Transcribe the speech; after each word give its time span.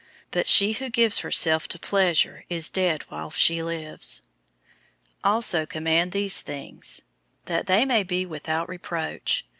005:006 0.29 0.31
But 0.31 0.47
she 0.47 0.71
who 0.71 0.89
gives 0.89 1.19
herself 1.19 1.67
to 1.67 1.77
pleasure 1.77 2.43
is 2.49 2.71
dead 2.71 3.03
while 3.09 3.29
she 3.29 3.61
lives. 3.61 4.23
005:007 5.17 5.17
Also 5.29 5.65
command 5.67 6.11
these 6.11 6.41
things, 6.41 7.03
that 7.45 7.67
they 7.67 7.85
may 7.85 8.01
be 8.01 8.25
without 8.25 8.67
reproach. 8.67 9.45